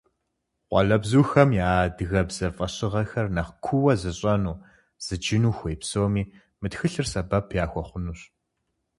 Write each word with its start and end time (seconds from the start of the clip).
Къуалэбзухэм 0.67 1.49
я 1.65 1.67
адыгэбзэ 1.85 2.47
фӏэщыгъэхэр 2.55 3.27
нэхъ 3.35 3.53
куууэ 3.63 3.93
зыщӏэну, 4.01 4.61
зыджыну 5.05 5.55
хуей 5.57 5.77
псоми 5.81 6.23
мы 6.59 6.67
тхылъыр 6.71 7.07
сэбэп 7.11 7.47
яхуэхъунущ. 7.63 8.19